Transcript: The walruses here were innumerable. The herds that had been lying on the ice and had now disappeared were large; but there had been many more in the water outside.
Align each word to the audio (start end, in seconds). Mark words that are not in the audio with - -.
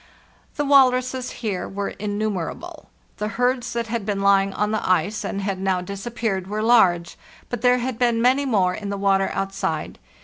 The 0.55 0.65
walruses 0.65 1.29
here 1.29 1.69
were 1.69 1.89
innumerable. 1.89 2.89
The 3.17 3.27
herds 3.37 3.73
that 3.73 3.85
had 3.85 4.03
been 4.03 4.23
lying 4.23 4.51
on 4.51 4.71
the 4.71 4.83
ice 4.89 5.23
and 5.23 5.41
had 5.43 5.59
now 5.59 5.79
disappeared 5.81 6.47
were 6.47 6.63
large; 6.63 7.19
but 7.49 7.61
there 7.61 7.77
had 7.77 7.99
been 7.99 8.19
many 8.19 8.45
more 8.45 8.73
in 8.73 8.89
the 8.89 8.97
water 8.97 9.29
outside. 9.31 9.99